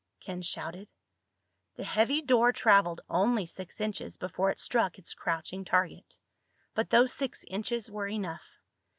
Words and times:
Ken 0.19 0.41
shouted. 0.41 0.89
The 1.75 1.83
heavy 1.83 2.23
door 2.23 2.51
traveled 2.53 3.01
only 3.07 3.45
six 3.45 3.79
inches 3.79 4.17
before 4.17 4.49
it 4.49 4.59
struck 4.59 4.97
its 4.97 5.13
crouching 5.13 5.63
target. 5.63 6.17
But 6.73 6.89
those 6.89 7.13
six 7.13 7.43
inches 7.47 7.91
were 7.91 8.07
enough. 8.07 8.49